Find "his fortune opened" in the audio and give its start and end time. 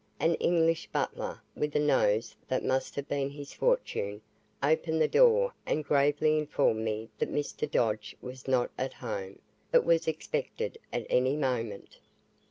3.29-4.99